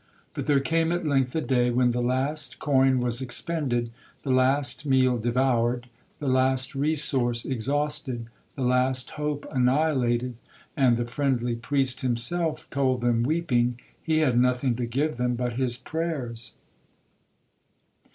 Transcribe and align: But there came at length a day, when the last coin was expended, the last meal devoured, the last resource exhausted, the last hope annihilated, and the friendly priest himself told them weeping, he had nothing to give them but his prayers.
But 0.33 0.47
there 0.47 0.59
came 0.59 0.91
at 0.91 1.05
length 1.05 1.35
a 1.35 1.41
day, 1.41 1.69
when 1.69 1.91
the 1.91 2.01
last 2.01 2.57
coin 2.57 3.01
was 3.01 3.21
expended, 3.21 3.91
the 4.23 4.31
last 4.31 4.83
meal 4.83 5.19
devoured, 5.19 5.89
the 6.17 6.27
last 6.27 6.73
resource 6.73 7.45
exhausted, 7.45 8.25
the 8.55 8.63
last 8.63 9.11
hope 9.11 9.45
annihilated, 9.51 10.37
and 10.75 10.97
the 10.97 11.05
friendly 11.05 11.53
priest 11.55 12.01
himself 12.01 12.67
told 12.71 13.01
them 13.01 13.21
weeping, 13.21 13.79
he 14.01 14.17
had 14.25 14.39
nothing 14.39 14.73
to 14.77 14.87
give 14.87 15.17
them 15.17 15.35
but 15.35 15.53
his 15.53 15.77
prayers. 15.77 16.53